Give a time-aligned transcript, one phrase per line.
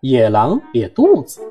[0.00, 1.42] 野狼瘪肚子，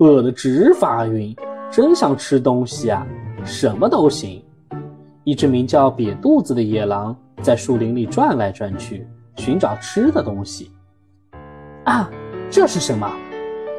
[0.00, 1.32] 饿得直发晕，
[1.70, 3.06] 真想吃东西啊！
[3.44, 4.44] 什么都行。
[5.22, 10.72] 一只名叫瘪肚子的野狼在树林里转来转去，寻找吃的东西。
[11.84, 12.10] 啊，
[12.50, 13.08] 这是什么？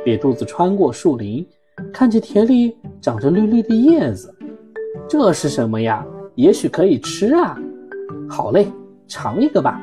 [0.06, 1.46] 瘪肚子穿过树林，
[1.92, 4.34] 看见田里长着绿绿的叶子。
[5.10, 6.06] 这是什么呀？
[6.36, 7.60] 也许可以吃啊！
[8.30, 8.72] 好嘞，
[9.10, 9.78] 尝一个吧。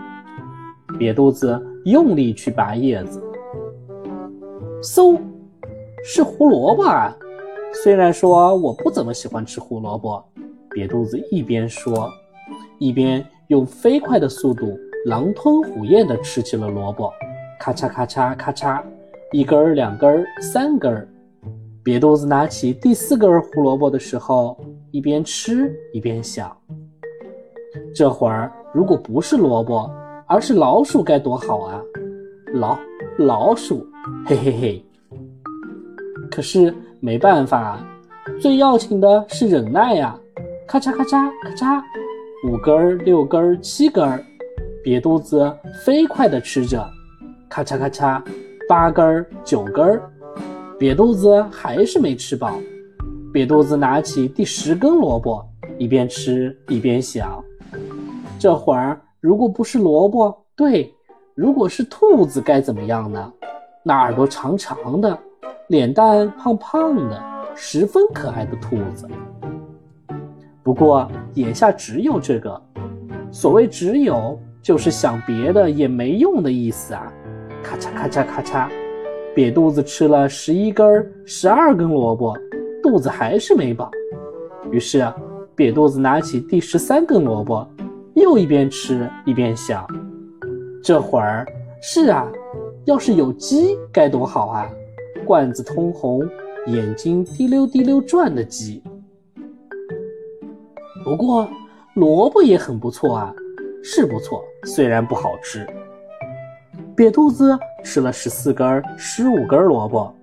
[0.98, 3.20] 瘪肚子用力去拔叶子，
[4.82, 5.20] 嗖，
[6.04, 7.16] 是胡萝卜啊！
[7.82, 10.22] 虽然说我不怎么喜欢吃胡萝卜，
[10.70, 12.08] 瘪肚子一边说，
[12.78, 17.10] 一边用飞快的速度狼吞虎咽地吃起了萝卜，
[17.58, 18.80] 咔嚓咔嚓咔嚓，
[19.32, 21.08] 一根儿、两根儿、三根儿。
[21.84, 24.56] 瘪肚子拿起第四根胡萝卜的时候，
[24.92, 26.56] 一边吃一边想：
[27.92, 29.90] 这会儿如果不是萝卜，
[30.32, 31.78] 而是老鼠该多好啊！
[32.54, 32.78] 老
[33.18, 33.86] 老鼠，
[34.24, 34.84] 嘿嘿嘿。
[36.30, 37.78] 可是没办法，
[38.40, 40.18] 最要紧的是忍耐呀！
[40.66, 41.82] 咔嚓咔嚓咔嚓，
[42.48, 44.24] 五根儿、六根儿、七根儿，
[44.82, 46.82] 瘪肚子飞快地吃着，
[47.50, 48.18] 咔嚓咔嚓，
[48.66, 50.10] 八根儿、九根儿，
[50.78, 52.58] 瘪肚子还是没吃饱。
[53.34, 55.44] 瘪肚子拿起第十根萝卜，
[55.76, 57.44] 一边吃一边想：
[58.38, 58.98] 这会儿。
[59.22, 60.92] 如果不是萝卜，对，
[61.36, 63.32] 如果是兔子该怎么样呢？
[63.84, 65.16] 那耳朵长长的，
[65.68, 67.22] 脸蛋胖胖的，
[67.54, 69.06] 十分可爱的兔子。
[70.60, 72.60] 不过眼下只有这个，
[73.30, 77.12] 所谓只有，就是想别的也没用的意思啊！
[77.62, 78.68] 咔嚓咔嚓咔嚓，
[79.36, 82.36] 瘪肚子吃了十一根、十二根萝卜，
[82.82, 83.88] 肚子还是没饱。
[84.72, 85.06] 于是，
[85.54, 87.64] 瘪肚子拿起第十三根萝卜。
[88.22, 89.84] 又一边吃一边想，
[90.80, 91.44] 这会儿
[91.82, 92.30] 是啊，
[92.84, 94.70] 要是有鸡该多好啊！
[95.26, 96.22] 罐子通红，
[96.68, 98.80] 眼睛滴溜滴溜转的鸡。
[101.02, 101.48] 不过
[101.94, 103.34] 萝卜也很不错啊，
[103.82, 105.66] 是不错，虽然不好吃。
[106.96, 110.14] 瘪肚子吃了十四根、十五根萝卜，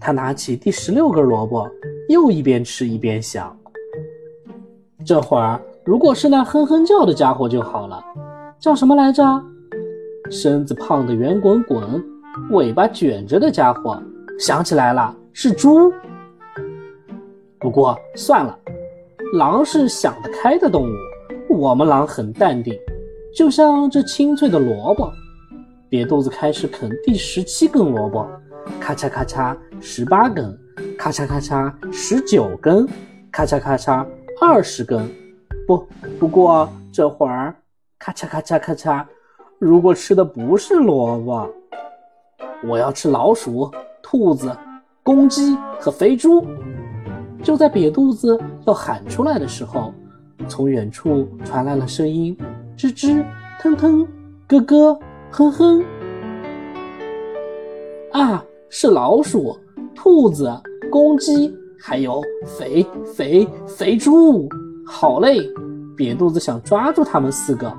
[0.00, 1.70] 他拿起第十六根萝卜，
[2.08, 3.54] 又一边吃一边想，
[5.04, 5.60] 这会儿。
[5.84, 8.00] 如果是那哼哼叫的家伙就好了，
[8.60, 9.24] 叫什么来着？
[10.30, 11.82] 身子胖的圆滚滚，
[12.52, 14.00] 尾巴卷着的家伙，
[14.38, 15.92] 想起来了，是猪。
[17.58, 18.56] 不过算了，
[19.36, 20.94] 狼是想得开的动物，
[21.48, 22.72] 我们狼很淡定。
[23.36, 25.10] 就像这清脆的萝卜，
[25.90, 28.24] 瘪肚子开始啃第十七根萝卜，
[28.78, 30.56] 咔嚓咔嚓十八根，
[30.96, 32.86] 咔嚓咔嚓十九根，
[33.32, 34.06] 咔嚓咔嚓
[34.40, 35.10] 二十根。
[35.66, 35.86] 不，
[36.18, 37.54] 不过这会儿，
[37.98, 39.04] 咔嚓咔嚓咔嚓，
[39.58, 41.48] 如果吃的不是萝卜，
[42.64, 43.70] 我要吃老鼠、
[44.02, 44.54] 兔子、
[45.02, 46.44] 公鸡和肥猪。
[47.42, 49.92] 就在瘪肚子要喊出来的时候，
[50.48, 52.36] 从远处传来了声音：
[52.76, 53.24] 吱吱、
[53.60, 54.06] 腾腾、
[54.48, 55.84] 咯咯、哼哼。
[58.12, 59.56] 啊，是老鼠、
[59.94, 60.52] 兔子、
[60.90, 64.48] 公鸡，还有肥肥肥猪。
[64.84, 65.48] 好嘞，
[65.96, 67.72] 瘪肚子想抓住他们四个，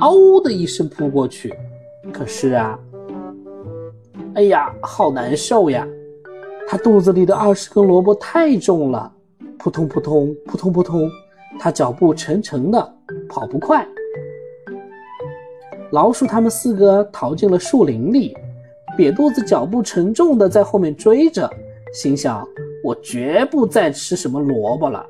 [0.00, 1.54] 嗷的一声扑过去。
[2.12, 2.78] 可是啊，
[4.34, 5.86] 哎呀，好难受呀！
[6.68, 9.12] 他肚子里的二十根萝卜太重了，
[9.58, 11.10] 扑通扑通扑通扑通，
[11.58, 12.94] 他脚步沉沉的，
[13.28, 13.86] 跑不快。
[15.92, 18.36] 老鼠他们四个逃进了树林里，
[18.98, 21.48] 瘪肚子脚步沉重的在后面追着，
[21.92, 22.46] 心想：
[22.82, 25.06] 我绝不再吃什么萝卜了。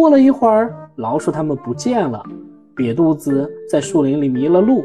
[0.00, 2.24] 过了一会儿，老鼠他们不见了，
[2.74, 4.82] 瘪肚子在树林里迷了路，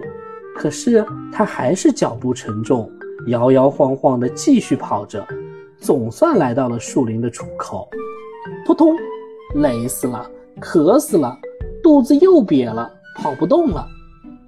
[0.54, 2.92] 可是他还是脚步沉重，
[3.28, 5.26] 摇摇晃晃地继续跑着，
[5.78, 7.88] 总算来到了树林的出口。
[8.66, 8.94] 扑通，
[9.54, 11.34] 累死了，渴死了，
[11.82, 13.88] 肚子又瘪了，跑不动了。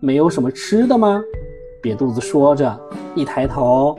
[0.01, 1.23] 没有什么吃的吗？
[1.81, 2.77] 瘪肚子说着，
[3.15, 3.97] 一抬头，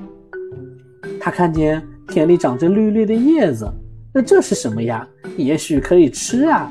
[1.19, 3.67] 他看见田里长着绿绿的叶子。
[4.13, 5.07] 那这是什么呀？
[5.37, 6.71] 也许可以吃啊！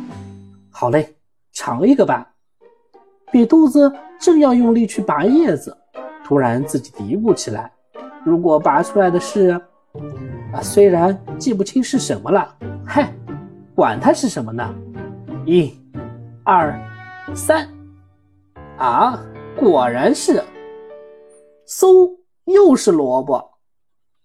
[0.72, 1.16] 好嘞，
[1.54, 2.28] 尝一个吧。
[3.32, 5.76] 瘪肚子正要用力去拔叶子，
[6.24, 7.72] 突然自己嘀咕起来
[8.26, 9.50] ：“如果拔出来的是……
[10.52, 12.56] 啊，虽然记不清是什么了，
[12.86, 13.14] 嗨，
[13.76, 14.76] 管它是什么呢？
[15.46, 15.78] 一、
[16.44, 16.74] 二、
[17.36, 17.68] 三，
[18.78, 19.22] 啊，
[19.56, 20.44] 果然是，
[21.68, 23.44] 嗖，又是萝卜。”